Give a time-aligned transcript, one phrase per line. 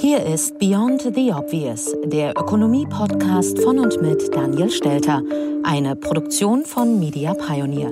[0.00, 5.22] Hier ist Beyond the Obvious, der Ökonomie-Podcast von und mit Daniel Stelter,
[5.62, 7.90] eine Produktion von Media Pioneer.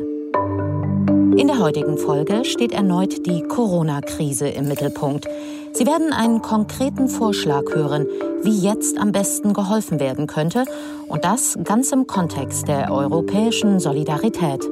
[1.37, 5.27] In der heutigen Folge steht erneut die Corona-Krise im Mittelpunkt.
[5.75, 8.07] Sie werden einen konkreten Vorschlag hören,
[8.43, 10.65] wie jetzt am besten geholfen werden könnte,
[11.09, 14.67] und das ganz im Kontext der europäischen Solidarität.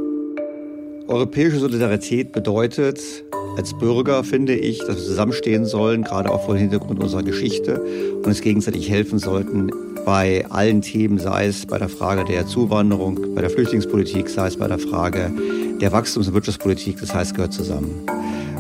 [1.07, 3.26] Europäische Solidarität bedeutet,
[3.56, 7.81] als Bürger finde ich, dass wir zusammenstehen sollen, gerade auch vor dem Hintergrund unserer Geschichte
[8.17, 9.71] und uns gegenseitig helfen sollten
[10.05, 14.56] bei allen Themen, sei es bei der Frage der Zuwanderung, bei der Flüchtlingspolitik, sei es
[14.56, 15.33] bei der Frage
[15.81, 17.00] der Wachstums- und Wirtschaftspolitik.
[17.00, 18.06] Das heißt, gehört zusammen.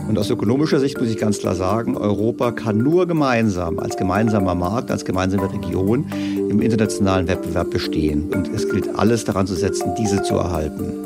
[0.08, 4.54] Und aus ökonomischer Sicht muss ich ganz klar sagen, Europa kann nur gemeinsam, als gemeinsamer
[4.54, 6.06] Markt, als gemeinsame Region
[6.48, 8.30] im internationalen Wettbewerb bestehen.
[8.32, 11.05] Und es gilt alles daran zu setzen, diese zu erhalten.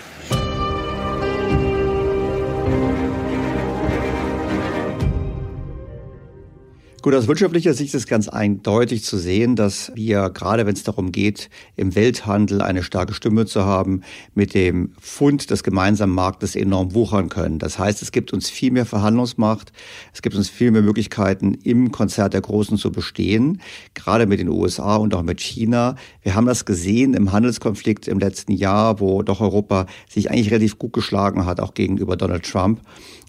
[7.01, 11.11] Gut, aus wirtschaftlicher Sicht ist ganz eindeutig zu sehen, dass wir, gerade wenn es darum
[11.11, 14.01] geht, im Welthandel eine starke Stimme zu haben,
[14.35, 17.57] mit dem Fund des gemeinsamen Marktes enorm wuchern können.
[17.57, 19.73] Das heißt, es gibt uns viel mehr Verhandlungsmacht,
[20.13, 23.61] es gibt uns viel mehr Möglichkeiten, im Konzert der Großen zu bestehen,
[23.95, 25.95] gerade mit den USA und auch mit China.
[26.21, 30.77] Wir haben das gesehen im Handelskonflikt im letzten Jahr, wo doch Europa sich eigentlich relativ
[30.77, 32.79] gut geschlagen hat, auch gegenüber Donald Trump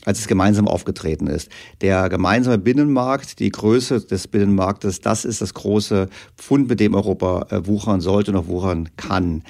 [0.04, 1.48] als es gemeinsam aufgetreten ist.
[1.80, 7.46] Der gemeinsame Binnenmarkt, die Größe des Binnenmarktes, das ist das große Pfund, mit dem Europa
[7.50, 9.42] äh, wuchern sollte und auch wuchern kann.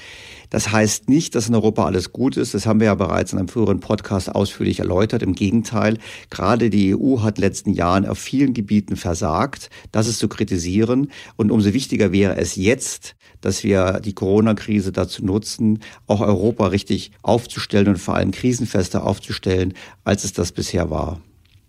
[0.52, 2.52] Das heißt nicht, dass in Europa alles gut ist.
[2.52, 5.22] Das haben wir ja bereits in einem früheren Podcast ausführlich erläutert.
[5.22, 5.96] Im Gegenteil,
[6.28, 9.70] gerade die EU hat in den letzten Jahren auf vielen Gebieten versagt.
[9.92, 11.10] Das ist zu kritisieren.
[11.36, 17.12] Und umso wichtiger wäre es jetzt, dass wir die Corona-Krise dazu nutzen, auch Europa richtig
[17.22, 19.72] aufzustellen und vor allem krisenfester aufzustellen,
[20.04, 21.20] als es das bisher war.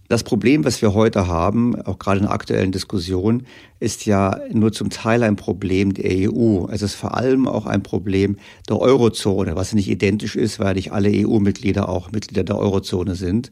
[0.10, 3.48] Das Problem, was wir heute haben, auch gerade in der aktuellen Diskussion,
[3.80, 6.68] ist ja nur zum Teil ein Problem der EU.
[6.70, 8.38] Es ist vor allem auch ein Problem
[8.68, 13.50] der Eurozone, was nicht identisch ist, weil nicht alle EU-Mitglieder auch Mitglieder der Eurozone sind.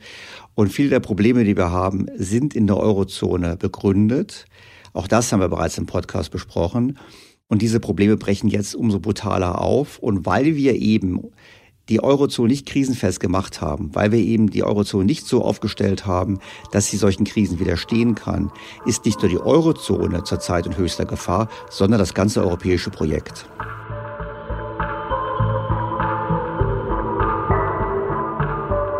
[0.53, 4.45] Und viele der Probleme, die wir haben, sind in der Eurozone begründet.
[4.93, 6.99] Auch das haben wir bereits im Podcast besprochen.
[7.47, 9.99] Und diese Probleme brechen jetzt umso brutaler auf.
[9.99, 11.21] Und weil wir eben
[11.91, 16.39] die Eurozone nicht krisenfest gemacht haben, weil wir eben die Eurozone nicht so aufgestellt haben,
[16.71, 18.49] dass sie solchen Krisen widerstehen kann,
[18.85, 23.45] ist nicht nur die Eurozone zurzeit in höchster Gefahr, sondern das ganze europäische Projekt.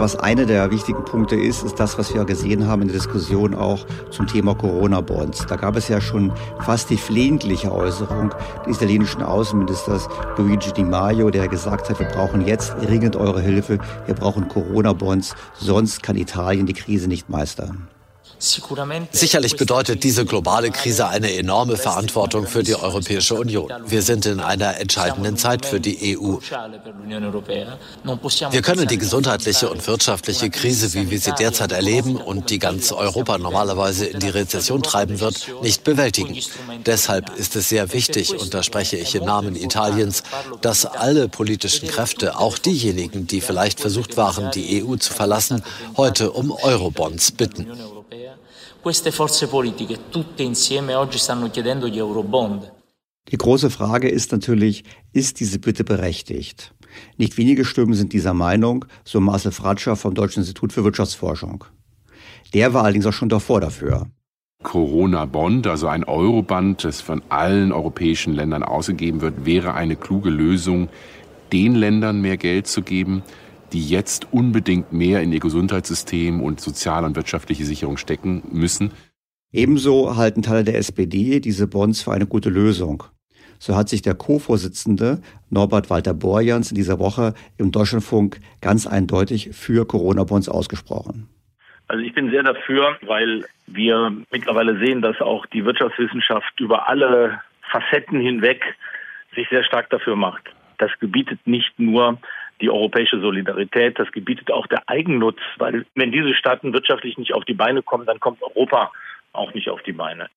[0.02, 3.54] Was einer der wichtigen Punkte ist, ist das, was wir gesehen haben in der Diskussion
[3.54, 5.46] auch zum Thema Corona-Bonds.
[5.46, 8.34] Da gab es ja schon fast die flehentliche Äußerung
[8.66, 13.78] des italienischen Außenministers Luigi Di Maio, der gesagt hat, wir brauchen jetzt dringend eure Hilfe,
[14.08, 17.88] wir brauchen Corona-Bonds, sonst kann Italien die Krise nicht meistern.
[19.12, 23.72] Sicherlich bedeutet diese globale Krise eine enorme Verantwortung für die Europäische Union.
[23.86, 26.38] Wir sind in einer entscheidenden Zeit für die EU.
[28.50, 32.92] Wir können die gesundheitliche und wirtschaftliche Krise, wie wir sie derzeit erleben und die ganz
[32.92, 36.36] Europa normalerweise in die Rezession treiben wird, nicht bewältigen.
[36.84, 40.24] Deshalb ist es sehr wichtig, und da spreche ich im Namen Italiens,
[40.62, 45.62] dass alle politischen Kräfte, auch diejenigen, die vielleicht versucht waren, die EU zu verlassen,
[45.96, 47.68] heute um Eurobonds bitten.
[48.82, 52.72] Queste forze politiche tutte insieme oggi stanno chiedendo gli Eurobond.
[53.30, 54.84] Die große Frage ist natürlich,
[55.14, 56.74] ist diese Bitte berechtigt?
[57.16, 61.64] Nicht wenige Stimmen sind dieser Meinung, so Marcel Fratscher vom Deutschen Institut für Wirtschaftsforschung.
[62.56, 64.08] Der war allerdings auch schon davor dafür.
[64.64, 70.90] Corona-Bond, also ein Euroband, das von allen europäischen Ländern ausgegeben wird, wäre eine kluge Lösung,
[71.54, 73.22] den Ländern mehr Geld zu geben,
[73.74, 78.92] die jetzt unbedingt mehr in ihr Gesundheitssystem und soziale und wirtschaftliche Sicherung stecken müssen.
[79.52, 83.04] Ebenso halten Teile der SPD diese Bonds für eine gute Lösung.
[83.60, 89.50] So hat sich der Co-Vorsitzende Norbert Walter Borjans in dieser Woche im Deutschlandfunk ganz eindeutig
[89.54, 91.28] für Corona-Bonds ausgesprochen.
[91.88, 97.42] Also ich bin sehr dafür, weil wir mittlerweile sehen, dass auch die Wirtschaftswissenschaft über alle
[97.70, 98.64] Facetten hinweg
[99.36, 100.44] sich sehr stark dafür macht.
[100.78, 102.18] Das gebietet nicht nur
[102.62, 107.46] die europäische Solidarität, das gebietet auch der Eigennutz, weil wenn diese Staaten wirtschaftlich nicht auf
[107.46, 108.92] die Beine kommen, dann kommt Europa
[109.34, 110.28] auch nicht auf die Beine.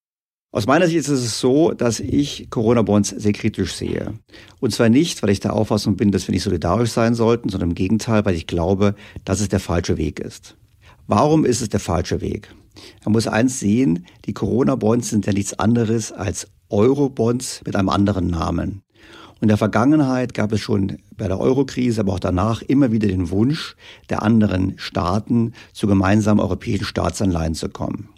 [0.55, 4.15] Aus meiner Sicht ist es so, dass ich Corona-Bonds sehr kritisch sehe.
[4.61, 7.71] Und zwar nicht, weil ich der Auffassung bin, dass wir nicht solidarisch sein sollten, sondern
[7.71, 8.95] im Gegenteil, weil ich glaube,
[9.25, 10.57] dass es der falsche Weg ist.
[11.09, 12.55] Warum ist es der falsche Weg?
[13.05, 18.29] Man muss eins sehen, die Corona-Bonds sind ja nichts anderes als Euro-Bonds mit einem anderen
[18.29, 18.83] Namen.
[19.45, 23.29] In der Vergangenheit gab es schon bei der Eurokrise, aber auch danach immer wieder den
[23.29, 23.77] Wunsch
[24.09, 28.09] der anderen Staaten, zu gemeinsamen europäischen Staatsanleihen zu kommen.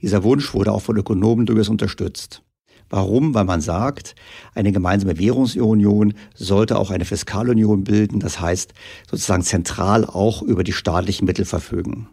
[0.00, 2.42] Dieser Wunsch wurde auch von Ökonomen durchaus unterstützt.
[2.88, 3.34] Warum?
[3.34, 4.14] Weil man sagt,
[4.54, 8.72] eine gemeinsame Währungsunion sollte auch eine Fiskalunion bilden, das heißt
[9.10, 12.08] sozusagen zentral auch über die staatlichen Mittel verfügen.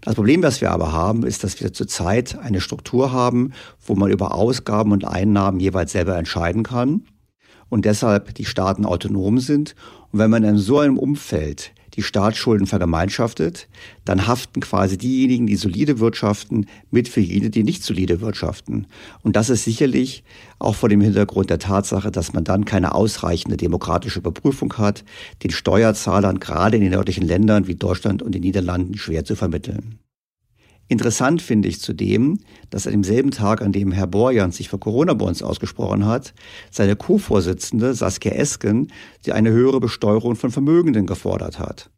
[0.00, 3.52] Das Problem, was wir aber haben, ist, dass wir zurzeit eine Struktur haben,
[3.86, 7.04] wo man über Ausgaben und Einnahmen jeweils selber entscheiden kann
[7.74, 9.74] und deshalb die Staaten autonom sind.
[10.12, 13.66] Und wenn man in so einem Umfeld die Staatsschulden vergemeinschaftet,
[14.04, 18.86] dann haften quasi diejenigen, die solide wirtschaften, mit für jene, die nicht solide wirtschaften.
[19.22, 20.22] Und das ist sicherlich
[20.60, 25.04] auch vor dem Hintergrund der Tatsache, dass man dann keine ausreichende demokratische Überprüfung hat,
[25.42, 29.98] den Steuerzahlern gerade in den nördlichen Ländern wie Deutschland und den Niederlanden schwer zu vermitteln.
[30.88, 32.38] Interessant finde ich zudem,
[32.70, 36.34] dass an demselben Tag, an dem Herr Borjans sich für Corona-Bonds ausgesprochen hat,
[36.70, 38.88] seine Co-Vorsitzende Saskia Esken
[39.24, 41.90] die eine höhere Besteuerung von Vermögenden gefordert hat.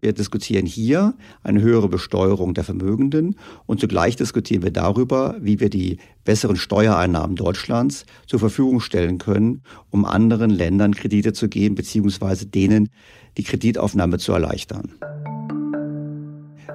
[0.00, 3.34] Wir diskutieren hier eine höhere Besteuerung der Vermögenden
[3.66, 9.62] und zugleich diskutieren wir darüber, wie wir die besseren Steuereinnahmen Deutschlands zur Verfügung stellen können,
[9.90, 12.90] um anderen Ländern Kredite zu geben, beziehungsweise denen
[13.36, 14.92] die Kreditaufnahme zu erleichtern.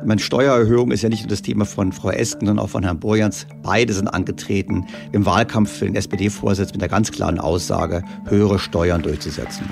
[0.01, 3.00] Meine Steuererhöhung ist ja nicht nur das Thema von Frau Esken, sondern auch von Herrn
[3.00, 3.45] Borjans.
[3.62, 9.03] Beide sind angetreten, im Wahlkampf für den SPD-Vorsitz mit der ganz klaren Aussage, höhere Steuern
[9.03, 9.69] durchzusetzen.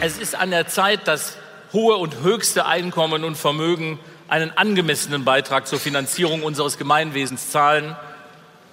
[0.00, 1.36] Es ist an der Zeit, dass
[1.72, 7.94] hohe und höchste Einkommen und Vermögen einen angemessenen Beitrag zur Finanzierung unseres Gemeinwesens zahlen.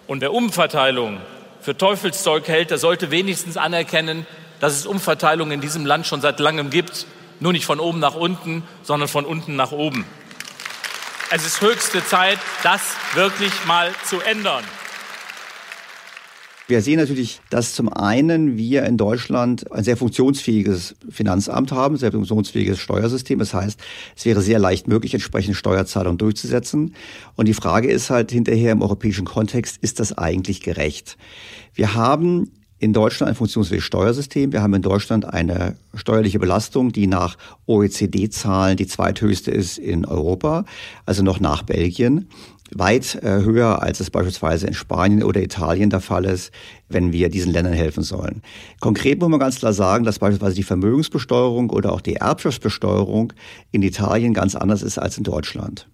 [0.07, 1.17] Und wer Umverteilung
[1.62, 4.25] für Teufelszeug hält, der sollte wenigstens anerkennen,
[4.62, 7.05] dass es Umverteilung in diesem Land schon seit langem gibt.
[7.41, 10.05] Nur nicht von oben nach unten, sondern von unten nach oben.
[11.31, 12.81] Es ist höchste Zeit, das
[13.13, 14.63] wirklich mal zu ändern.
[16.67, 22.12] Wir sehen natürlich, dass zum einen wir in Deutschland ein sehr funktionsfähiges Finanzamt haben, sehr
[22.12, 23.38] funktionsfähiges Steuersystem.
[23.38, 23.79] Das heißt,
[24.15, 26.95] es wäre sehr leicht möglich, entsprechende Steuerzahlungen durchzusetzen.
[27.36, 31.17] Und die Frage ist halt hinterher im europäischen Kontext, ist das eigentlich gerecht?
[31.75, 34.53] Wir haben in Deutschland ein funktionsfähiges Steuersystem.
[34.53, 40.65] Wir haben in Deutschland eine steuerliche Belastung, die nach OECD-Zahlen die zweithöchste ist in Europa,
[41.05, 42.29] also noch nach Belgien.
[42.71, 46.51] weit äh, höher, als es beispielsweise in Spanien oder Italien der Fall ist,
[46.88, 48.43] wenn wir diesen Ländern helfen sollen.
[48.79, 53.33] Konkret muss man ganz klar sagen, dass beispielsweise die Vermögensbesteuerung oder auch die Erbschaftsbesteuerung
[53.71, 55.88] in Italien ganz anders ist als in Deutschland.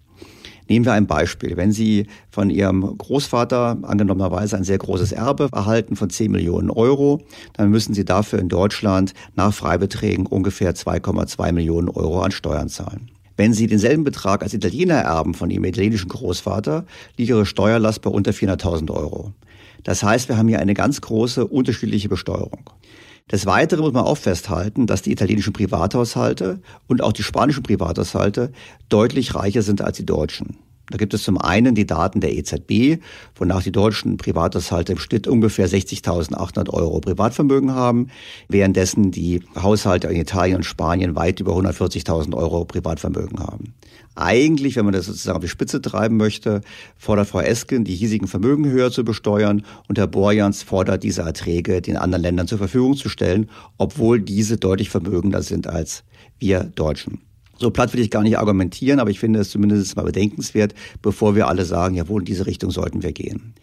[0.68, 1.56] Nehmen wir ein Beispiel.
[1.56, 7.22] Wenn Sie von Ihrem Großvater angenommenerweise ein sehr großes Erbe erhalten von 10 Millionen Euro,
[7.52, 13.10] dann müssen Sie dafür in Deutschland nach Freibeträgen ungefähr 2,2 Millionen Euro an Steuern zahlen.
[13.36, 18.10] Wenn Sie denselben Betrag als Italiener erben von Ihrem italienischen Großvater, liegt Ihre Steuerlast bei
[18.10, 19.32] unter 400.000 Euro.
[19.84, 22.70] Das heißt, wir haben hier eine ganz große unterschiedliche Besteuerung.
[23.30, 28.52] Des Weiteren muss man auch festhalten, dass die italienischen Privathaushalte und auch die spanischen Privathaushalte
[28.88, 30.58] deutlich reicher sind als die deutschen.
[30.88, 33.02] Da gibt es zum einen die Daten der EZB,
[33.34, 38.08] wonach die deutschen Privathaushalte im Schnitt ungefähr 60.800 Euro Privatvermögen haben,
[38.48, 43.74] währenddessen die Haushalte in Italien und Spanien weit über 140.000 Euro Privatvermögen haben.
[44.14, 46.60] Eigentlich, wenn man das sozusagen auf die Spitze treiben möchte,
[46.96, 51.82] fordert Frau Esken, die hiesigen Vermögen höher zu besteuern und Herr Borjans fordert, diese Erträge
[51.82, 56.04] den anderen Ländern zur Verfügung zu stellen, obwohl diese deutlich vermögender sind als
[56.38, 57.20] wir Deutschen.
[57.58, 61.34] So platt will ich gar nicht argumentieren, aber ich finde es zumindest mal bedenkenswert, bevor
[61.34, 63.54] wir alle sagen, jawohl, in diese Richtung sollten wir gehen.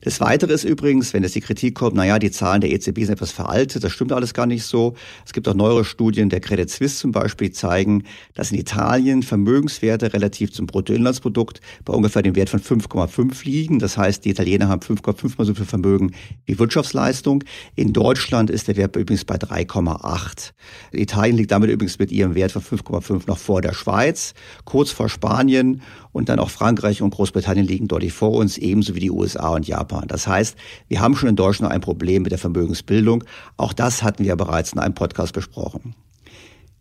[0.00, 3.14] Das Weitere ist übrigens, wenn es die Kritik kommt, naja, die Zahlen der EZB sind
[3.14, 4.94] etwas veraltet, das stimmt alles gar nicht so.
[5.26, 9.24] Es gibt auch neuere Studien der Credit Suisse zum Beispiel, die zeigen, dass in Italien
[9.24, 13.80] Vermögenswerte relativ zum Bruttoinlandsprodukt bei ungefähr dem Wert von 5,5 liegen.
[13.80, 16.12] Das heißt, die Italiener haben 5,5 mal so viel Vermögen
[16.46, 17.42] wie Wirtschaftsleistung.
[17.74, 20.52] In Deutschland ist der Wert übrigens bei 3,8.
[20.92, 25.08] Italien liegt damit übrigens mit ihrem Wert von 5,5 noch vor der Schweiz, kurz vor
[25.08, 25.82] Spanien
[26.18, 29.68] und dann auch Frankreich und Großbritannien liegen deutlich vor uns, ebenso wie die USA und
[29.68, 30.08] Japan.
[30.08, 30.56] Das heißt,
[30.88, 33.22] wir haben schon in Deutschland ein Problem mit der Vermögensbildung.
[33.56, 35.94] Auch das hatten wir bereits in einem Podcast besprochen.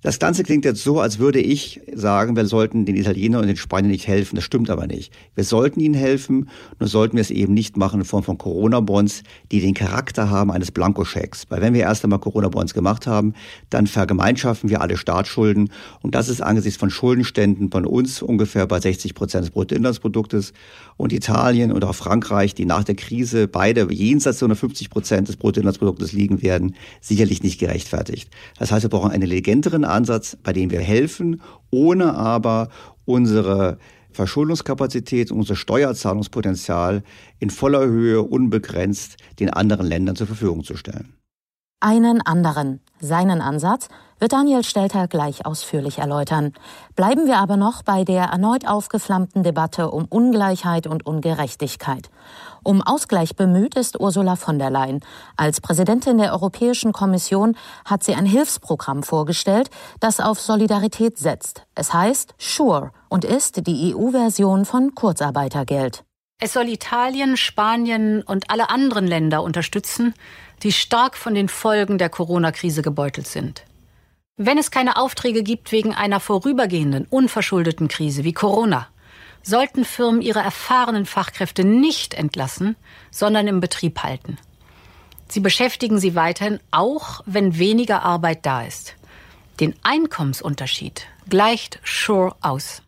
[0.03, 3.57] Das Ganze klingt jetzt so, als würde ich sagen, wir sollten den Italienern und den
[3.57, 4.35] Spaniern nicht helfen.
[4.35, 5.11] Das stimmt aber nicht.
[5.33, 6.49] Wir sollten ihnen helfen,
[6.79, 10.51] nur sollten wir es eben nicht machen in Form von Corona-Bonds, die den Charakter haben
[10.51, 11.45] eines Blankoschecks.
[11.49, 13.33] Weil wenn wir erst einmal Corona-Bonds gemacht haben,
[13.71, 15.71] dann vergemeinschaften wir alle Staatsschulden.
[16.03, 20.53] Und das ist angesichts von Schuldenständen von uns ungefähr bei 60 Prozent des Bruttoinlandsproduktes.
[20.97, 25.37] Und Italien und auch Frankreich, die nach der Krise beide jenseits der 50 Prozent des
[25.37, 28.29] Bruttoinlandsproduktes liegen werden, sicherlich nicht gerechtfertigt.
[28.59, 31.41] Das heißt, wir brauchen einen intelligenteren Ansatz, bei dem wir helfen,
[31.71, 32.69] ohne aber
[33.05, 33.77] unsere
[34.11, 37.03] Verschuldungskapazität, unser Steuerzahlungspotenzial
[37.39, 41.13] in voller Höhe unbegrenzt den anderen Ländern zur Verfügung zu stellen.
[41.79, 46.53] Einen anderen, seinen Ansatz, wird Daniel Stelter gleich ausführlich erläutern.
[46.95, 52.09] Bleiben wir aber noch bei der erneut aufgeflammten Debatte um Ungleichheit und Ungerechtigkeit.
[52.63, 55.01] Um Ausgleich bemüht ist Ursula von der Leyen.
[55.35, 57.55] Als Präsidentin der Europäischen Kommission
[57.85, 59.69] hat sie ein Hilfsprogramm vorgestellt,
[59.99, 61.61] das auf Solidarität setzt.
[61.75, 66.06] Es heißt SURE und ist die EU-Version von Kurzarbeitergeld.
[66.39, 70.13] Es soll Italien, Spanien und alle anderen Länder unterstützen,
[70.61, 73.63] die stark von den Folgen der Corona-Krise gebeutelt sind.
[74.37, 78.87] Wenn es keine Aufträge gibt wegen einer vorübergehenden, unverschuldeten Krise wie Corona,
[79.41, 82.75] sollten Firmen ihre erfahrenen Fachkräfte nicht entlassen,
[83.09, 84.37] sondern im Betrieb halten.
[85.27, 88.95] Sie beschäftigen sie weiterhin, auch wenn weniger Arbeit da ist.
[89.59, 92.83] Den Einkommensunterschied gleicht Shore aus.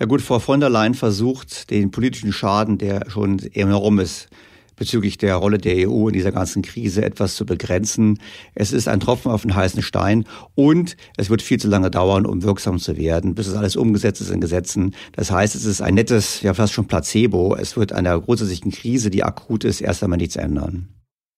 [0.00, 4.28] Ja gut, Frau von der Leyen versucht, den politischen Schaden, der schon enorm ist,
[4.76, 8.18] bezüglich der Rolle der EU in dieser ganzen Krise etwas zu begrenzen.
[8.56, 10.24] Es ist ein Tropfen auf den heißen Stein
[10.56, 14.20] und es wird viel zu lange dauern, um wirksam zu werden, bis es alles umgesetzt
[14.20, 14.96] ist in Gesetzen.
[15.12, 17.54] Das heißt, es ist ein nettes, ja fast schon Placebo.
[17.54, 20.88] Es wird einer grundsätzlichen Krise, die akut ist, erst einmal nichts ändern.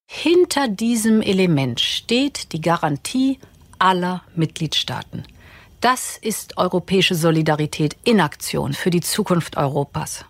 [0.09, 3.39] Hinter diesem Element steht die Garantie
[3.79, 5.25] aller Mitgliedstaaten.
[5.81, 10.25] Das ist europäische Solidarität in Aktion für die Zukunft Europas.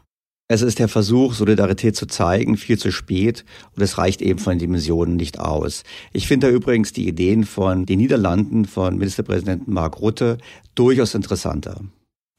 [0.48, 4.52] Es ist der Versuch, Solidarität zu zeigen, viel zu spät und es reicht eben von
[4.52, 5.82] den Dimensionen nicht aus.
[6.12, 10.38] Ich finde da übrigens die Ideen von den Niederlanden, von Ministerpräsidenten Mark Rutte,
[10.74, 11.80] durchaus interessanter.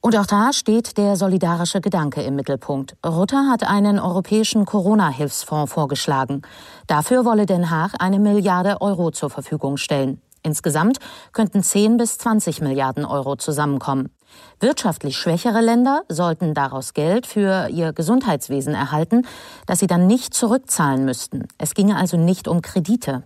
[0.01, 2.95] Und auch da steht der solidarische Gedanke im Mittelpunkt.
[3.05, 6.43] Rutte hat einen europäischen Corona-Hilfsfonds vorgeschlagen.
[6.87, 10.21] Dafür wolle Den Haag eine Milliarde Euro zur Verfügung stellen.
[10.47, 10.99] Insgesamt
[11.33, 14.15] könnten 10 bis 20 Milliarden Euro zusammenkommen.
[14.61, 19.27] Wirtschaftlich schwächere Länder sollten daraus Geld für ihr Gesundheitswesen erhalten,
[19.65, 21.49] das sie dann nicht zurückzahlen müssten.
[21.57, 23.23] Es ginge also nicht um Kredite.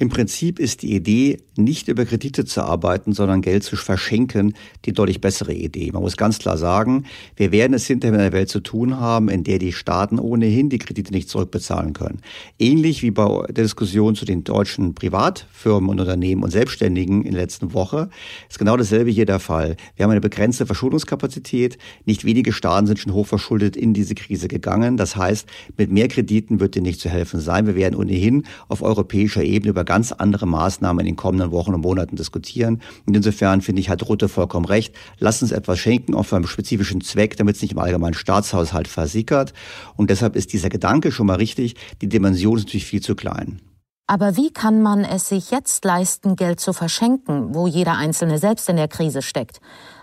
[0.00, 4.54] Im Prinzip ist die Idee, nicht über Kredite zu arbeiten, sondern Geld zu verschenken,
[4.86, 5.90] die deutlich bessere Idee.
[5.92, 7.04] Man muss ganz klar sagen,
[7.36, 10.70] wir werden es hinterher in einer Welt zu tun haben, in der die Staaten ohnehin
[10.70, 12.22] die Kredite nicht zurückbezahlen können.
[12.58, 17.42] Ähnlich wie bei der Diskussion zu den deutschen Privatfirmen und Unternehmen und Selbstständigen in der
[17.42, 18.08] letzten Woche
[18.48, 19.76] ist genau dasselbe hier der Fall.
[19.96, 21.76] Wir haben eine begrenzte Verschuldungskapazität.
[22.06, 24.96] Nicht wenige Staaten sind schon hochverschuldet in diese Krise gegangen.
[24.96, 27.66] Das heißt, mit mehr Krediten wird dir nicht zu helfen sein.
[27.66, 31.80] Wir werden ohnehin auf europäischer Ebene über ganz andere Maßnahmen in den kommenden Wochen und
[31.80, 32.80] Monaten diskutieren.
[33.06, 34.94] Und insofern finde ich, hat Rutte vollkommen recht.
[35.18, 38.86] Lass uns etwas schenken, auch für einen spezifischen Zweck, damit es nicht im allgemeinen Staatshaushalt
[38.86, 39.52] versickert.
[39.96, 41.74] Und deshalb ist dieser Gedanke schon mal richtig.
[42.02, 43.60] Die Dimension ist natürlich viel zu klein.
[44.06, 48.68] Aber wie kann man es sich jetzt leisten, Geld zu verschenken, wo jeder Einzelne selbst
[48.68, 49.60] in der Krise steckt?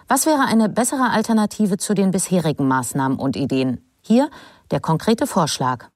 [0.10, 3.80] Was wäre eine bessere Alternative zu den bisherigen Maßnahmen und Ideen?
[4.02, 4.30] Hier
[4.70, 5.88] der konkrete Vorschlag.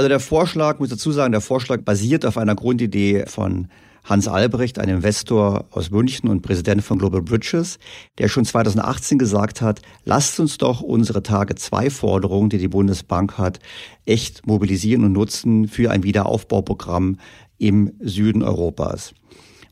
[0.00, 3.68] Also der Vorschlag, muss dazu sagen, der Vorschlag basiert auf einer Grundidee von
[4.02, 7.78] Hans Albrecht, ein Investor aus München und Präsident von Global Bridges,
[8.16, 13.36] der schon 2018 gesagt hat, lasst uns doch unsere Tage 2 Forderungen, die die Bundesbank
[13.36, 13.58] hat,
[14.06, 17.18] echt mobilisieren und nutzen für ein Wiederaufbauprogramm
[17.58, 19.12] im Süden Europas.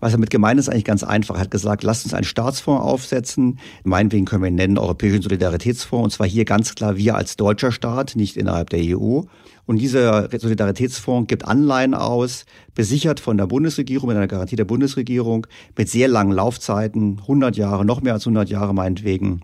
[0.00, 1.34] Was damit gemeint ist, eigentlich ganz einfach.
[1.34, 3.58] Er hat gesagt, lasst uns einen Staatsfonds aufsetzen.
[3.82, 6.04] Meinetwegen können wir ihn nennen Europäischen Solidaritätsfonds.
[6.04, 9.22] Und zwar hier ganz klar wir als deutscher Staat, nicht innerhalb der EU.
[9.66, 15.46] Und dieser Solidaritätsfonds gibt Anleihen aus, besichert von der Bundesregierung, mit einer Garantie der Bundesregierung,
[15.76, 19.42] mit sehr langen Laufzeiten, 100 Jahre, noch mehr als 100 Jahre meinetwegen,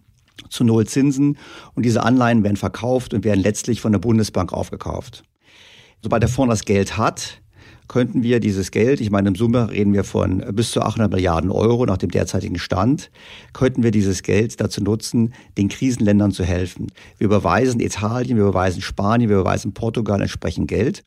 [0.48, 1.36] zu Null Zinsen.
[1.74, 5.24] Und diese Anleihen werden verkauft und werden letztlich von der Bundesbank aufgekauft.
[6.00, 7.42] Sobald der Fonds das Geld hat,
[7.88, 11.50] könnten wir dieses Geld, ich meine, im Summe reden wir von bis zu 800 Milliarden
[11.50, 13.10] Euro nach dem derzeitigen Stand,
[13.52, 16.88] könnten wir dieses Geld dazu nutzen, den Krisenländern zu helfen.
[17.18, 21.04] Wir überweisen Italien, wir überweisen Spanien, wir überweisen Portugal entsprechend Geld.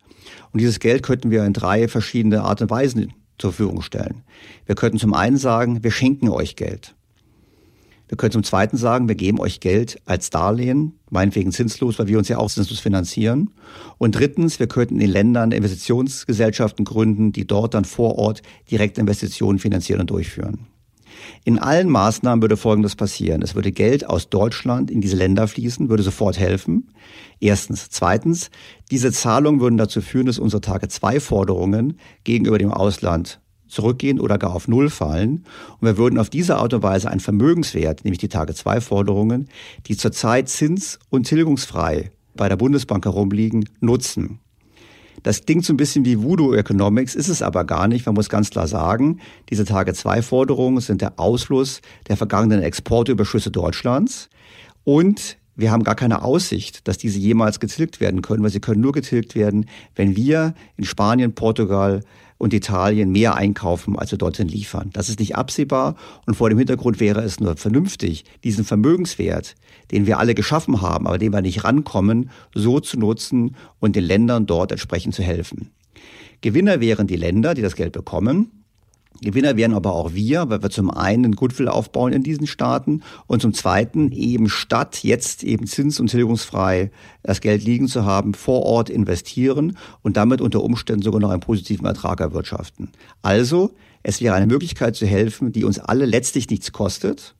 [0.52, 4.24] Und dieses Geld könnten wir in drei verschiedene Art und Weisen zur Verfügung stellen.
[4.66, 6.96] Wir könnten zum einen sagen, wir schenken euch Geld.
[8.08, 12.18] Wir können zum Zweiten sagen, wir geben euch Geld als Darlehen, meinetwegen zinslos, weil wir
[12.18, 13.50] uns ja auch zinslos finanzieren.
[13.98, 19.60] Und drittens, wir könnten in Ländern Investitionsgesellschaften gründen, die dort dann vor Ort direkt Investitionen
[19.60, 20.68] finanzieren und durchführen.
[21.44, 23.42] In allen Maßnahmen würde Folgendes passieren.
[23.42, 26.92] Es würde Geld aus Deutschland in diese Länder fließen, würde sofort helfen.
[27.40, 27.90] Erstens.
[27.90, 28.50] Zweitens,
[28.92, 34.38] diese Zahlungen würden dazu führen, dass unsere Tage zwei Forderungen gegenüber dem Ausland zurückgehen oder
[34.38, 35.46] gar auf Null fallen.
[35.80, 39.50] Und wir würden auf diese Art und Weise einen Vermögenswert, nämlich die Tage-2-Forderungen,
[39.88, 44.40] die zurzeit zins- und tilgungsfrei bei der Bundesbank herumliegen, nutzen.
[45.24, 48.06] Das klingt so ein bisschen wie Voodoo Economics, ist es aber gar nicht.
[48.06, 54.30] Man muss ganz klar sagen, diese Tage-2-Forderungen sind der Ausfluss der vergangenen Exportüberschüsse Deutschlands.
[54.84, 58.80] Und wir haben gar keine Aussicht, dass diese jemals getilgt werden können, weil sie können
[58.80, 59.66] nur getilgt werden,
[59.96, 62.02] wenn wir in Spanien, Portugal,
[62.38, 64.90] und Italien mehr einkaufen, als wir dorthin liefern.
[64.94, 69.56] Das ist nicht absehbar und vor dem Hintergrund wäre es nur vernünftig, diesen Vermögenswert,
[69.92, 74.04] den wir alle geschaffen haben, aber den wir nicht rankommen, so zu nutzen und den
[74.04, 75.72] Ländern dort entsprechend zu helfen.
[76.42, 78.52] Gewinner wären die Länder, die das Geld bekommen,
[79.22, 83.42] Gewinner wären aber auch wir, weil wir zum einen Goodwill aufbauen in diesen Staaten und
[83.42, 86.92] zum zweiten eben statt jetzt eben zins- und tilgungsfrei
[87.24, 91.42] das Geld liegen zu haben, vor Ort investieren und damit unter Umständen sogar noch einen
[91.42, 92.90] positiven Ertrag erwirtschaften.
[93.22, 93.72] Also,
[94.04, 97.36] es wäre eine Möglichkeit zu helfen, die uns alle letztlich nichts kostet,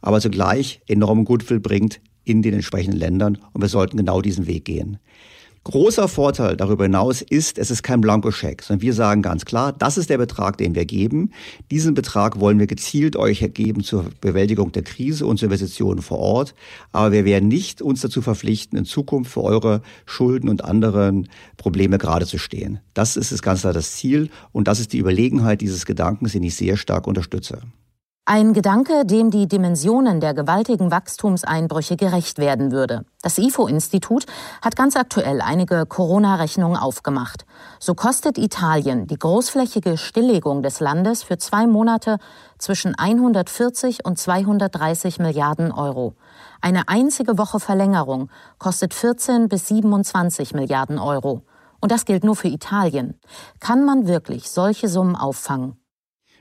[0.00, 4.64] aber zugleich enormen Goodwill bringt in den entsprechenden Ländern und wir sollten genau diesen Weg
[4.64, 4.98] gehen.
[5.66, 9.98] Großer Vorteil darüber hinaus ist, es ist kein Blankoscheck, sondern wir sagen ganz klar, das
[9.98, 11.32] ist der Betrag, den wir geben.
[11.72, 16.20] Diesen Betrag wollen wir gezielt euch geben zur Bewältigung der Krise und zur Investitionen vor
[16.20, 16.54] Ort.
[16.92, 21.98] Aber wir werden nicht uns dazu verpflichten, in Zukunft für eure Schulden und anderen Probleme
[21.98, 22.78] gerade zu stehen.
[22.94, 26.54] Das ist ganz klar das Ziel und das ist die Überlegenheit dieses Gedankens, den ich
[26.54, 27.58] sehr stark unterstütze.
[28.28, 33.04] Ein Gedanke, dem die Dimensionen der gewaltigen Wachstumseinbrüche gerecht werden würde.
[33.22, 34.26] Das IFO-Institut
[34.60, 37.46] hat ganz aktuell einige Corona-Rechnungen aufgemacht.
[37.78, 42.18] So kostet Italien die großflächige Stilllegung des Landes für zwei Monate
[42.58, 46.16] zwischen 140 und 230 Milliarden Euro.
[46.60, 51.42] Eine einzige Woche Verlängerung kostet 14 bis 27 Milliarden Euro.
[51.80, 53.20] Und das gilt nur für Italien.
[53.60, 55.76] Kann man wirklich solche Summen auffangen?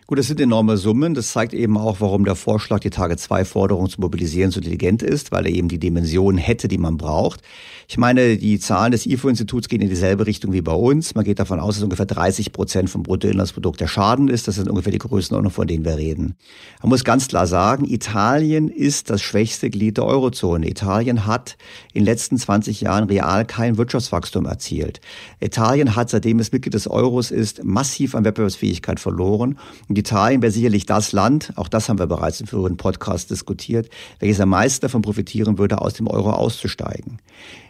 [0.07, 1.15] Gut, das sind enorme Summen.
[1.15, 5.47] Das zeigt eben auch, warum der Vorschlag, die Tage-2-Forderung zu mobilisieren, so intelligent ist, weil
[5.47, 7.41] er eben die Dimension hätte, die man braucht.
[7.87, 11.15] Ich meine, die Zahlen des IFO-Instituts gehen in dieselbe Richtung wie bei uns.
[11.15, 14.47] Man geht davon aus, dass ungefähr 30 Prozent vom Bruttoinlandsprodukt der Schaden ist.
[14.47, 16.35] Das sind ungefähr die Größenordnung, von denen wir reden.
[16.83, 20.69] Man muss ganz klar sagen, Italien ist das schwächste Glied der Eurozone.
[20.69, 21.57] Italien hat
[21.93, 25.01] in den letzten 20 Jahren real kein Wirtschaftswachstum erzielt.
[25.39, 29.57] Italien hat, seitdem es Mitglied des Euros ist, massiv an Wettbewerbsfähigkeit verloren.
[29.95, 33.89] Und Italien wäre sicherlich das Land, auch das haben wir bereits im früheren Podcast diskutiert,
[34.19, 37.19] welches am meisten davon profitieren würde, aus dem Euro auszusteigen.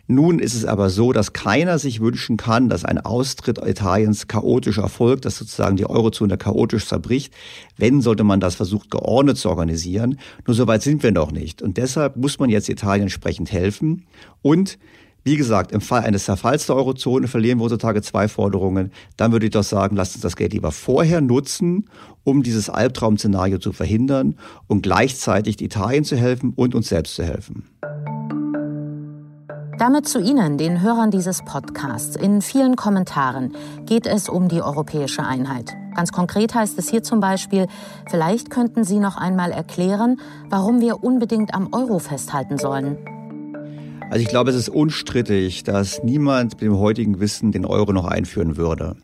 [0.08, 4.80] Nun ist es aber so, dass keiner sich wünschen kann, dass ein Austritt Italiens chaotisch
[4.80, 7.32] erfolgt, dass sozusagen die Eurozone chaotisch zerbricht.
[7.78, 10.18] Wenn, sollte man das versucht, geordnet zu organisieren.
[10.48, 11.62] Nur so weit sind wir noch nicht.
[11.62, 14.08] Und deshalb muss man jetzt Italien entsprechend helfen.
[14.42, 14.80] Und
[15.26, 18.92] wie gesagt, im Fall eines Zerfalls der Eurozone verlieren wir heutzutage zwei Forderungen.
[19.18, 21.90] Dann würde ich doch sagen, lasst uns das Geld lieber vorher nutzen,
[22.24, 24.36] um dieses Albtraum-Szenario zu verhindern
[24.68, 27.64] und gleichzeitig Italien zu helfen und uns selbst zu helfen.
[29.80, 32.16] Damit zu Ihnen, den Hörern dieses Podcasts.
[32.16, 33.56] In vielen Kommentaren
[33.88, 35.76] geht es um die europäische Einheit.
[35.96, 37.66] Ganz konkret heißt es hier zum Beispiel,
[38.12, 40.18] vielleicht könnten Sie noch einmal erklären,
[40.52, 42.98] warum wir unbedingt am Euro festhalten sollen.
[44.10, 48.06] Also ich glaube, es ist unstrittig, dass niemand mit dem heutigen Wissen den Euro noch
[48.06, 48.96] einführen würde.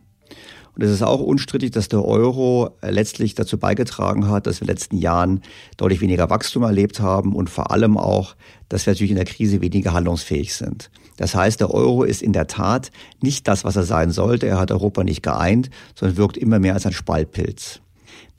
[0.73, 4.67] Und es ist auch unstrittig, dass der Euro letztlich dazu beigetragen hat, dass wir in
[4.67, 5.41] den letzten Jahren
[5.75, 8.35] deutlich weniger Wachstum erlebt haben und vor allem auch,
[8.69, 10.89] dass wir natürlich in der Krise weniger handlungsfähig sind.
[11.17, 14.47] Das heißt, der Euro ist in der Tat nicht das, was er sein sollte.
[14.47, 17.81] Er hat Europa nicht geeint, sondern wirkt immer mehr als ein Spaltpilz.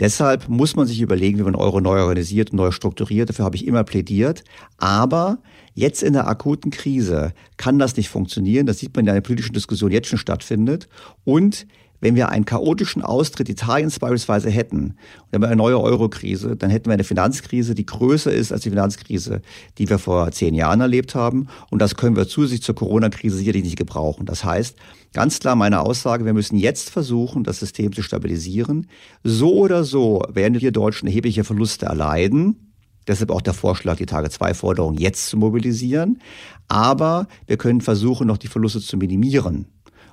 [0.00, 3.28] Deshalb muss man sich überlegen, wie man Euro neu organisiert und neu strukturiert.
[3.28, 4.42] Dafür habe ich immer plädiert.
[4.78, 5.38] Aber
[5.74, 8.66] jetzt in der akuten Krise kann das nicht funktionieren.
[8.66, 10.88] Das sieht man in der politischen Diskussion jetzt schon stattfindet.
[11.24, 11.66] Und
[12.02, 14.96] wenn wir einen chaotischen Austritt Italiens beispielsweise hätten,
[15.30, 18.70] und wir eine neue Euro-Krise, dann hätten wir eine Finanzkrise, die größer ist als die
[18.70, 19.40] Finanzkrise,
[19.78, 21.46] die wir vor zehn Jahren erlebt haben.
[21.70, 24.26] Und das können wir zusätzlich zur Corona-Krise sicherlich nicht gebrauchen.
[24.26, 24.76] Das heißt,
[25.12, 28.88] ganz klar meine Aussage, wir müssen jetzt versuchen, das System zu stabilisieren.
[29.22, 32.71] So oder so werden wir Deutschen erhebliche Verluste erleiden.
[33.06, 36.20] Deshalb auch der Vorschlag, die Tage-2-Forderung jetzt zu mobilisieren.
[36.68, 39.66] Aber wir können versuchen, noch die Verluste zu minimieren.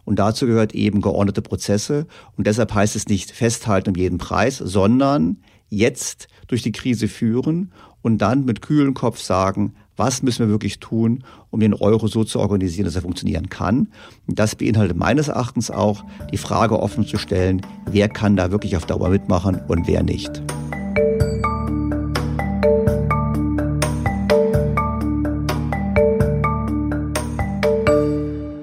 [0.06, 2.08] Und dazu gehört eben geordnete Prozesse.
[2.36, 5.38] Und deshalb heißt es nicht festhalten um jeden Preis, sondern
[5.69, 7.71] jetzt durch die Krise führen
[8.02, 12.23] und dann mit kühlem Kopf sagen, was müssen wir wirklich tun, um den Euro so
[12.23, 13.89] zu organisieren, dass er funktionieren kann.
[14.28, 18.78] Und das beinhaltet meines Erachtens auch die Frage offen zu stellen, wer kann da wirklich
[18.78, 20.41] auf Dauer mitmachen und wer nicht.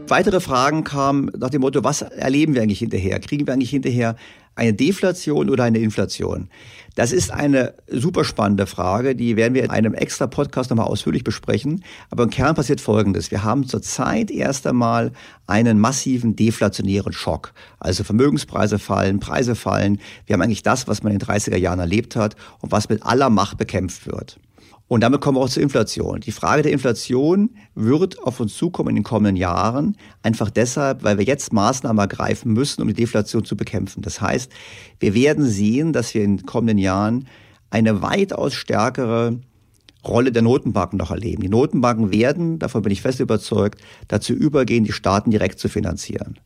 [0.09, 3.19] Weitere Fragen kamen nach dem Motto, was erleben wir eigentlich hinterher?
[3.19, 4.15] Kriegen wir eigentlich hinterher
[4.55, 6.49] eine Deflation oder eine Inflation?
[6.95, 11.25] Das ist eine super spannende Frage, die werden wir in einem extra Podcast nochmal ausführlich
[11.25, 11.83] besprechen.
[12.09, 13.33] Aber im Kern passiert Folgendes.
[13.33, 15.11] Wir haben zurzeit erst einmal
[15.49, 17.53] einen massiven deflationären Schock.
[17.81, 19.99] Also Vermögenspreise fallen, Preise fallen.
[20.25, 23.05] Wir haben eigentlich das, was man in den 30er Jahren erlebt hat und was mit
[23.05, 24.39] aller Macht bekämpft wird.
[24.89, 26.21] Und damit kommen wir auch zur Inflation.
[26.21, 31.19] Die Frage der Inflation wird auf uns zukommen in den kommenden Jahren, einfach deshalb, weil
[31.19, 34.03] wir jetzt Maßnahmen ergreifen müssen, um die Deflation zu bekämpfen.
[34.03, 34.53] Das heißt,
[35.01, 37.27] wir werden sehen, dass wir in den kommenden Jahren
[37.71, 39.41] eine weitaus stärkere
[40.07, 41.43] Rolle der Notenbanken noch erleben.
[41.43, 46.39] Die Notenbanken werden, davon bin ich fest überzeugt, dazu übergehen, die Staaten direkt zu finanzieren.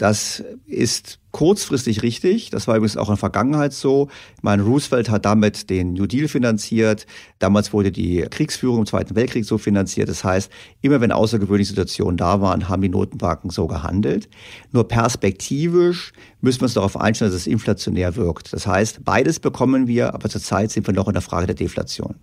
[0.00, 2.48] Das ist kurzfristig richtig.
[2.48, 4.08] Das war übrigens auch in der Vergangenheit so.
[4.34, 7.06] Ich meine, Roosevelt hat damit den New Deal finanziert.
[7.38, 10.08] Damals wurde die Kriegsführung im Zweiten Weltkrieg so finanziert.
[10.08, 14.30] Das heißt, immer wenn außergewöhnliche Situationen da waren, haben die Notenbanken so gehandelt.
[14.72, 18.54] Nur perspektivisch müssen wir uns darauf einstellen, dass es inflationär wirkt.
[18.54, 22.14] Das heißt, beides bekommen wir, aber zurzeit sind wir noch in der Frage der Deflation.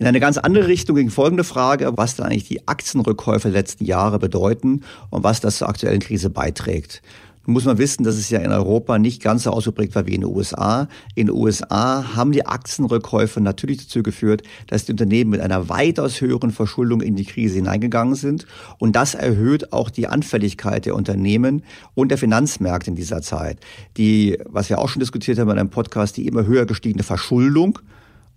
[0.00, 3.84] In eine ganz andere Richtung ging folgende Frage, was dann eigentlich die Aktienrückkäufe der letzten
[3.84, 7.02] Jahre bedeuten und was das zur aktuellen Krise beiträgt.
[7.44, 10.14] Nun muss man wissen, dass es ja in Europa nicht ganz so ausgeprägt war wie
[10.14, 10.88] in den USA.
[11.16, 16.22] In den USA haben die Aktienrückkäufe natürlich dazu geführt, dass die Unternehmen mit einer weitaus
[16.22, 18.46] höheren Verschuldung in die Krise hineingegangen sind.
[18.78, 21.62] Und das erhöht auch die Anfälligkeit der Unternehmen
[21.94, 23.58] und der Finanzmärkte in dieser Zeit.
[23.98, 27.80] Die, was wir auch schon diskutiert haben in einem Podcast, die immer höher gestiegene Verschuldung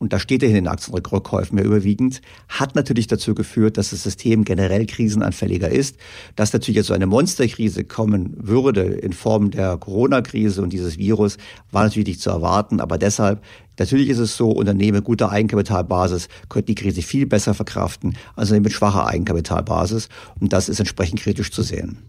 [0.04, 4.04] und da steht er in den Aktienrückkäufen mehr überwiegend, hat natürlich dazu geführt, dass das
[4.04, 5.96] System generell krisenanfälliger ist.
[6.36, 11.38] Dass natürlich jetzt so eine Monsterkrise kommen würde in Form der Corona-Krise und dieses Virus,
[11.72, 12.82] war natürlich nicht zu erwarten.
[12.82, 13.42] Aber deshalb,
[13.80, 18.52] natürlich ist es so, Unternehmen mit guter Eigenkapitalbasis könnten die Krise viel besser verkraften als
[18.52, 20.10] mit schwacher Eigenkapitalbasis.
[20.38, 22.00] Und das ist entsprechend kritisch zu sehen.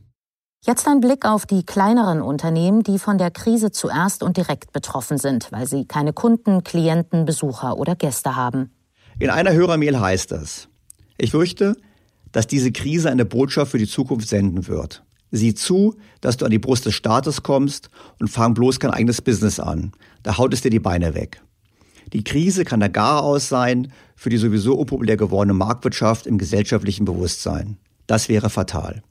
[0.67, 5.19] Jetzt ein Blick auf die kleineren Unternehmen, die von der Krise zuerst und direkt betroffen
[5.19, 8.71] sind, weil sie keine Kunden, Klienten, Besucher oder Gäste haben.
[9.19, 10.69] In einer Hörermail heißt es,
[11.19, 11.77] ich fürchte,
[12.33, 15.05] dass diese Krise eine Botschaft für die Zukunft senden wird.
[15.31, 19.21] Sieh zu, dass du an die Brust des Staates kommst und fang bloß kein eigenes
[19.21, 19.93] Business an.
[20.23, 21.43] Da haut es dir die Beine weg.
[22.15, 27.77] Die Krise kann der Garaus sein für die sowieso unpopulär gewordene Marktwirtschaft im gesellschaftlichen Bewusstsein.
[28.07, 29.03] Das wäre fatal.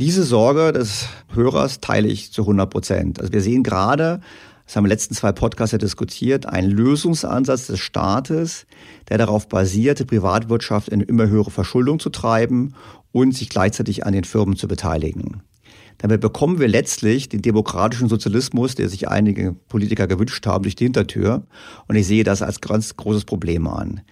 [0.00, 3.18] Diese Sorge des Hörers teile ich zu 100 Prozent.
[3.18, 4.20] Also wir sehen gerade,
[4.64, 8.66] das haben wir letzten zwei Podcasts ja diskutiert, einen Lösungsansatz des Staates,
[9.08, 12.76] der darauf basiert, die Privatwirtschaft in immer höhere Verschuldung zu treiben
[13.10, 15.42] und sich gleichzeitig an den Firmen zu beteiligen.
[15.98, 20.84] Damit bekommen wir letztlich den demokratischen Sozialismus, der sich einige Politiker gewünscht haben, durch die
[20.84, 21.42] Hintertür.
[21.88, 24.02] Und ich sehe das als ganz großes Problem an.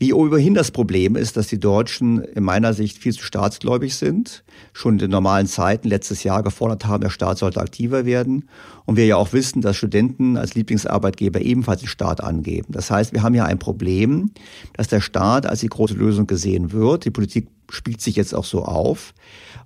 [0.00, 4.44] Wie ohnehin das Problem ist, dass die Deutschen in meiner Sicht viel zu staatsgläubig sind,
[4.72, 8.48] schon in den normalen Zeiten letztes Jahr gefordert haben, der Staat sollte aktiver werden.
[8.84, 12.72] Und wir ja auch wissen, dass Studenten als Lieblingsarbeitgeber ebenfalls den Staat angeben.
[12.72, 14.30] Das heißt, wir haben ja ein Problem,
[14.74, 17.04] dass der Staat als die große Lösung gesehen wird.
[17.04, 19.14] Die Politik spielt sich jetzt auch so auf.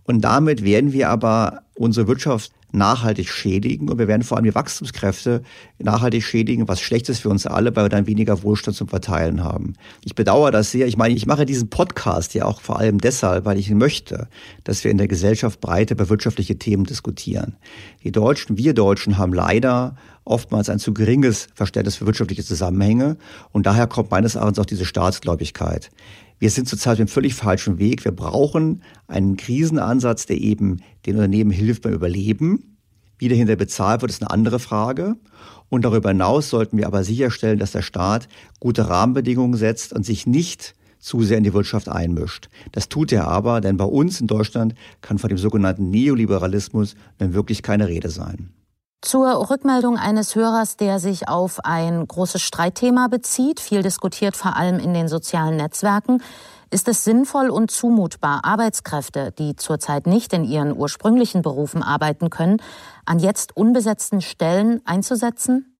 [0.04, 4.54] Und damit werden wir aber unsere Wirtschaft nachhaltig schädigen und wir werden vor allem die
[4.54, 5.42] Wachstumskräfte
[5.78, 9.44] nachhaltig schädigen, was schlecht ist für uns alle, weil wir dann weniger Wohlstand zum Verteilen
[9.44, 9.74] haben.
[10.04, 10.86] Ich bedauere das sehr.
[10.86, 14.28] Ich meine, ich mache diesen Podcast ja auch vor allem deshalb, weil ich möchte,
[14.64, 17.56] dass wir in der Gesellschaft breite über wirtschaftliche Themen diskutieren.
[18.02, 23.16] Die Deutschen, wir Deutschen haben leider oftmals ein zu geringes Verständnis für wirtschaftliche Zusammenhänge
[23.50, 25.90] und daher kommt meines Erachtens auch diese Staatsgläubigkeit.
[26.42, 28.04] Wir sind zurzeit auf dem völlig falschen Weg.
[28.04, 32.78] Wir brauchen einen Krisenansatz, der eben den Unternehmen hilft beim Überleben.
[33.16, 35.14] Wie dahinter bezahlt wird, ist eine andere Frage.
[35.68, 38.26] Und darüber hinaus sollten wir aber sicherstellen, dass der Staat
[38.58, 42.48] gute Rahmenbedingungen setzt und sich nicht zu sehr in die Wirtschaft einmischt.
[42.72, 47.34] Das tut er aber, denn bei uns in Deutschland kann von dem sogenannten Neoliberalismus dann
[47.34, 48.50] wirklich keine Rede sein.
[49.02, 54.78] Zur Rückmeldung eines Hörers, der sich auf ein großes Streitthema bezieht, viel diskutiert vor allem
[54.78, 56.22] in den sozialen Netzwerken,
[56.70, 62.62] ist es sinnvoll und zumutbar, Arbeitskräfte, die zurzeit nicht in ihren ursprünglichen Berufen arbeiten können,
[63.04, 65.71] an jetzt unbesetzten Stellen einzusetzen?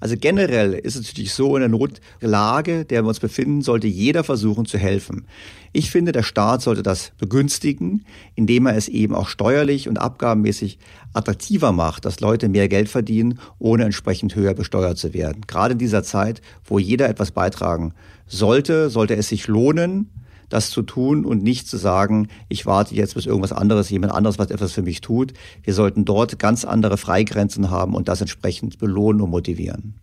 [0.00, 4.24] Also generell ist es natürlich so, in der Notlage, der wir uns befinden, sollte jeder
[4.24, 5.26] versuchen zu helfen.
[5.72, 10.78] Ich finde, der Staat sollte das begünstigen, indem er es eben auch steuerlich und abgabenmäßig
[11.12, 15.42] attraktiver macht, dass Leute mehr Geld verdienen, ohne entsprechend höher besteuert zu werden.
[15.46, 17.92] Gerade in dieser Zeit, wo jeder etwas beitragen
[18.26, 20.10] sollte, sollte es sich lohnen,
[20.50, 24.38] das zu tun und nicht zu sagen, ich warte jetzt, bis irgendwas anderes, jemand anderes
[24.38, 25.32] was etwas für mich tut.
[25.62, 30.00] Wir sollten dort ganz andere Freigrenzen haben und das entsprechend belohnen und motivieren.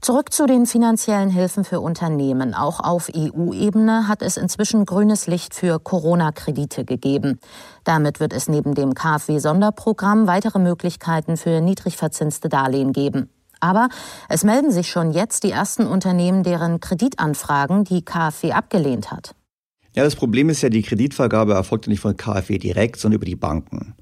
[0.00, 2.54] Zurück zu den finanziellen Hilfen für Unternehmen.
[2.54, 7.38] Auch auf EU-Ebene hat es inzwischen grünes Licht für Corona-Kredite gegeben.
[7.84, 13.28] Damit wird es neben dem KfW-Sonderprogramm weitere Möglichkeiten für niedrig verzinste Darlehen geben.
[13.60, 13.90] Aber
[14.30, 19.34] es melden sich schon jetzt die ersten Unternehmen, deren Kreditanfragen die KfW abgelehnt hat.
[19.96, 23.36] Ja, das Problem ist ja, die Kreditvergabe erfolgt nicht von KfW direkt, sondern über die
[23.36, 23.94] Banken.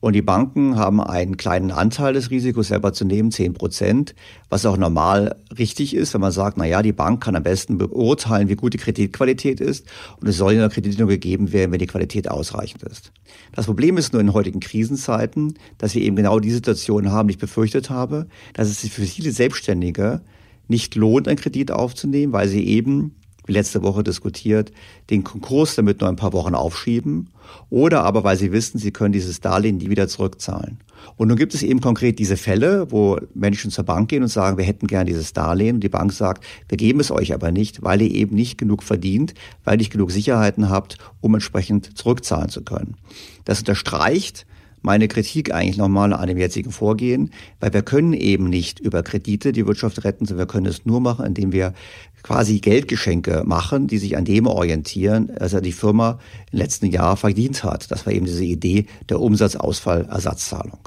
[0.00, 4.14] Und die Banken haben einen kleinen Anteil des Risikos selber zu nehmen, 10 Prozent,
[4.48, 7.76] was auch normal richtig ist, wenn man sagt, na ja, die Bank kann am besten
[7.76, 9.86] beurteilen, wie gut die Kreditqualität ist
[10.18, 13.12] und es soll ja Kredit nur gegeben werden, wenn die Qualität ausreichend ist.
[13.52, 17.32] Das Problem ist nur in heutigen Krisenzeiten, dass wir eben genau die Situation haben, die
[17.32, 20.22] ich befürchtet habe, dass es sich für viele Selbstständige
[20.66, 24.72] nicht lohnt, einen Kredit aufzunehmen, weil sie eben wie letzte Woche diskutiert,
[25.10, 27.30] den Konkurs damit nur ein paar Wochen aufschieben
[27.68, 30.78] oder aber weil sie wissen, sie können dieses Darlehen nie wieder zurückzahlen.
[31.16, 34.58] Und nun gibt es eben konkret diese Fälle, wo Menschen zur Bank gehen und sagen,
[34.58, 37.82] wir hätten gern dieses Darlehen und die Bank sagt, wir geben es euch aber nicht,
[37.82, 42.50] weil ihr eben nicht genug verdient, weil ihr nicht genug Sicherheiten habt, um entsprechend zurückzahlen
[42.50, 42.96] zu können.
[43.44, 44.46] Das unterstreicht,
[44.82, 49.52] meine Kritik eigentlich nochmal an dem jetzigen Vorgehen, weil wir können eben nicht über Kredite
[49.52, 51.74] die Wirtschaft retten, sondern wir können es nur machen, indem wir
[52.22, 56.18] quasi Geldgeschenke machen, die sich an dem orientieren, was die Firma
[56.52, 57.90] im letzten Jahr verdient hat.
[57.90, 60.78] Das war eben diese Idee der Umsatzausfallersatzzahlung.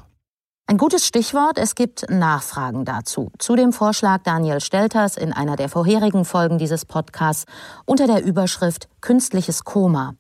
[0.66, 3.32] Ein gutes Stichwort, es gibt Nachfragen dazu.
[3.38, 7.46] Zu dem Vorschlag Daniel Stelters in einer der vorherigen Folgen dieses Podcasts
[7.86, 10.16] unter der Überschrift Künstliches Koma.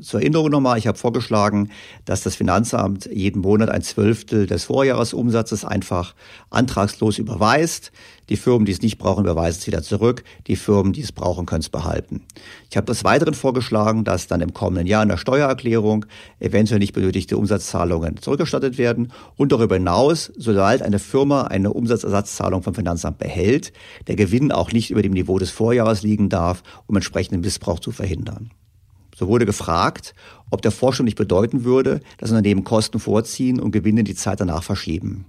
[0.00, 1.68] Zur Erinnerung nochmal, ich habe vorgeschlagen,
[2.06, 6.14] dass das Finanzamt jeden Monat ein Zwölftel des Vorjahresumsatzes einfach
[6.48, 7.92] antragslos überweist.
[8.30, 10.24] Die Firmen, die es nicht brauchen, überweisen es wieder zurück.
[10.46, 12.22] Die Firmen, die es brauchen, können es behalten.
[12.70, 16.06] Ich habe des Weiteren vorgeschlagen, dass dann im kommenden Jahr in der Steuererklärung
[16.40, 19.12] eventuell nicht benötigte Umsatzzahlungen zurückgestattet werden.
[19.36, 23.74] Und darüber hinaus, sobald eine Firma eine Umsatzersatzzahlung vom Finanzamt behält,
[24.06, 27.90] der Gewinn auch nicht über dem Niveau des Vorjahres liegen darf, um entsprechenden Missbrauch zu
[27.90, 28.52] verhindern.
[29.22, 30.16] So wurde gefragt,
[30.50, 34.64] ob der Vorschub nicht bedeuten würde, dass Unternehmen Kosten vorziehen und Gewinne die Zeit danach
[34.64, 35.26] verschieben.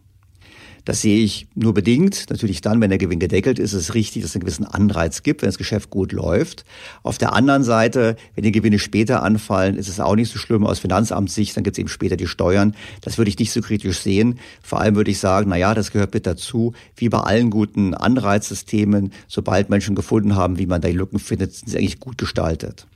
[0.83, 2.25] Das sehe ich nur bedingt.
[2.31, 5.21] Natürlich dann, wenn der Gewinn gedeckelt ist, ist es richtig, dass es einen gewissen Anreiz
[5.21, 6.65] gibt, wenn das Geschäft gut läuft.
[7.03, 10.65] Auf der anderen Seite, wenn die Gewinne später anfallen, ist es auch nicht so schlimm
[10.65, 12.73] aus Finanzamtssicht, dann gibt es eben später die Steuern.
[13.01, 14.39] Das würde ich nicht so kritisch sehen.
[14.63, 16.73] Vor allem würde ich sagen, na ja, das gehört mit dazu.
[16.95, 21.53] Wie bei allen guten Anreizsystemen, sobald Menschen gefunden haben, wie man da die Lücken findet,
[21.53, 22.87] sind sie eigentlich gut gestaltet.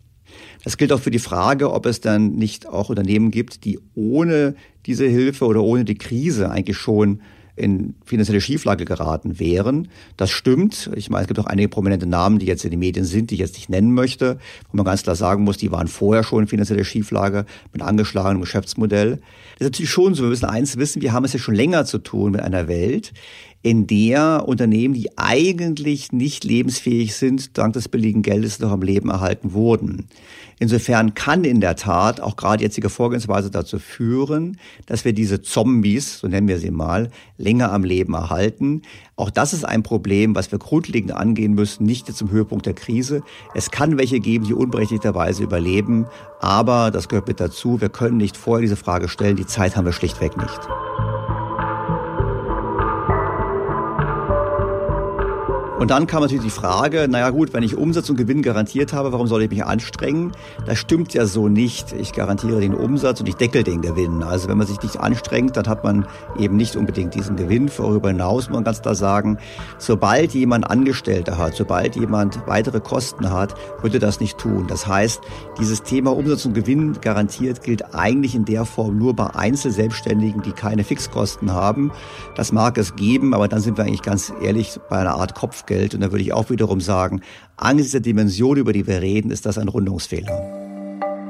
[0.64, 4.56] Das gilt auch für die Frage, ob es dann nicht auch Unternehmen gibt, die ohne
[4.86, 7.22] diese Hilfe oder ohne die Krise eigentlich schon
[7.58, 9.90] in finanzielle Schieflage geraten wären.
[10.16, 10.90] Das stimmt.
[10.96, 13.36] Ich meine, es gibt auch einige prominente Namen, die jetzt in den Medien sind, die
[13.36, 14.38] ich jetzt nicht nennen möchte,
[14.72, 18.42] wo man ganz klar sagen muss, die waren vorher schon in finanzieller Schieflage mit angeschlagenem
[18.42, 19.20] Geschäftsmodell.
[19.58, 20.24] Das ist natürlich schon so.
[20.24, 23.12] Wir müssen eins wissen, wir haben es ja schon länger zu tun mit einer Welt,
[23.64, 29.10] in der Unternehmen, die eigentlich nicht lebensfähig sind, dank des billigen Geldes noch am Leben
[29.10, 30.08] erhalten wurden.
[30.60, 36.20] Insofern kann in der Tat auch gerade jetzige Vorgehensweise dazu führen, dass wir diese Zombies,
[36.20, 38.82] so nennen wir sie mal, länger am Leben erhalten.
[39.16, 43.22] Auch das ist ein Problem, was wir grundlegend angehen müssen, nicht zum Höhepunkt der Krise.
[43.54, 46.08] Es kann welche geben, die unberechtigterweise überleben,
[46.40, 47.80] aber das gehört mit dazu.
[47.80, 49.36] Wir können nicht vorher diese Frage stellen.
[49.36, 50.60] Die Zeit haben wir schlichtweg nicht.
[55.80, 59.12] Und dann kam natürlich die Frage, naja gut, wenn ich Umsatz und Gewinn garantiert habe,
[59.12, 60.32] warum soll ich mich anstrengen?
[60.66, 61.94] Das stimmt ja so nicht.
[61.94, 64.24] Ich garantiere den Umsatz und ich deckel den Gewinn.
[64.24, 66.08] Also wenn man sich nicht anstrengt, dann hat man
[66.40, 67.70] eben nicht unbedingt diesen Gewinn.
[67.78, 69.38] Darüber hinaus muss man ganz klar sagen,
[69.78, 74.66] sobald jemand Angestellte hat, sobald jemand weitere Kosten hat, würde das nicht tun.
[74.68, 75.22] Das heißt,
[75.60, 80.54] dieses Thema Umsatz und Gewinn garantiert gilt eigentlich in der Form nur bei Einzelselbstständigen, die
[80.54, 81.92] keine Fixkosten haben.
[82.34, 85.67] Das mag es geben, aber dann sind wir eigentlich ganz ehrlich bei einer Art Kopf
[85.68, 85.94] Geld.
[85.94, 87.22] Und da würde ich auch wiederum sagen,
[87.56, 90.66] angesichts der Dimension, über die wir reden, ist das ein Rundungsfehler.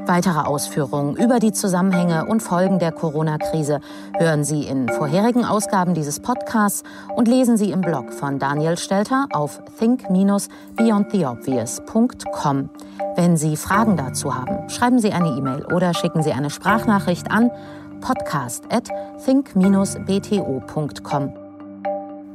[0.07, 3.81] Weitere Ausführungen über die Zusammenhänge und Folgen der Corona-Krise
[4.17, 6.83] hören Sie in vorherigen Ausgaben dieses Podcasts
[7.17, 12.69] und lesen Sie im Blog von Daniel Stelter auf think-beyondtheobvious.com.
[13.17, 17.51] Wenn Sie Fragen dazu haben, schreiben Sie eine E-Mail oder schicken Sie eine Sprachnachricht an
[17.99, 18.87] podcast at
[19.25, 21.46] think-bto.com.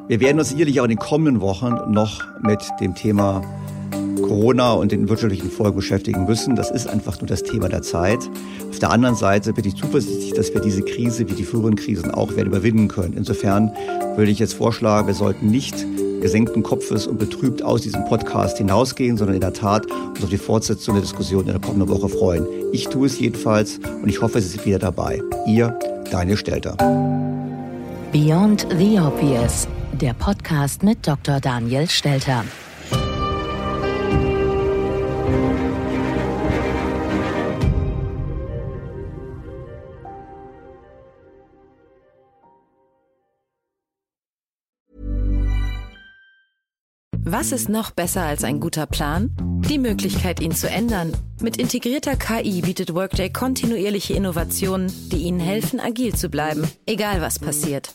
[0.08, 3.40] Wir werden uns sicherlich auch in den kommenden Wochen noch mit dem Thema
[4.20, 6.56] Corona und den wirtschaftlichen Folgen beschäftigen müssen.
[6.56, 8.18] Das ist einfach nur das Thema der Zeit.
[8.68, 12.10] Auf der anderen Seite bin ich zuversichtlich, dass wir diese Krise wie die früheren Krisen
[12.10, 13.14] auch werden überwinden können.
[13.16, 13.70] Insofern
[14.16, 15.86] würde ich jetzt vorschlagen, wir sollten nicht
[16.20, 20.38] gesenkten Kopfes und betrübt aus diesem Podcast hinausgehen, sondern in der Tat uns auf die
[20.38, 22.44] Fortsetzung der Diskussion in der kommenden Woche freuen.
[22.72, 25.22] Ich tue es jedenfalls und ich hoffe, Sie sind wieder dabei.
[25.46, 25.78] Ihr
[26.10, 26.76] Daniel Stelter.
[28.12, 29.66] Beyond the Obvious
[30.02, 31.38] der Podcast mit Dr.
[31.38, 32.44] Daniel Stelter.
[47.24, 49.30] Was ist noch besser als ein guter Plan?
[49.68, 51.12] Die Möglichkeit, ihn zu ändern.
[51.40, 57.38] Mit integrierter KI bietet Workday kontinuierliche Innovationen, die Ihnen helfen, agil zu bleiben, egal was
[57.38, 57.94] passiert.